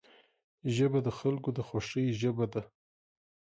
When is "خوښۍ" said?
1.67-2.07